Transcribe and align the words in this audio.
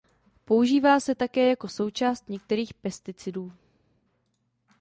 Používá 0.45 0.99
se 0.99 1.15
také 1.15 1.49
jako 1.49 1.67
součást 1.67 2.29
některých 2.29 2.73
pesticidů. 2.73 3.53